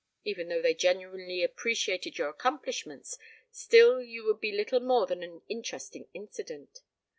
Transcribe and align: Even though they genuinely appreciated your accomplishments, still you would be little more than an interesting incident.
Even 0.25 0.49
though 0.49 0.63
they 0.63 0.73
genuinely 0.73 1.43
appreciated 1.43 2.17
your 2.17 2.27
accomplishments, 2.27 3.19
still 3.51 4.01
you 4.01 4.23
would 4.25 4.39
be 4.41 4.51
little 4.51 4.79
more 4.79 5.05
than 5.05 5.21
an 5.21 5.43
interesting 5.47 6.07
incident. 6.11 6.81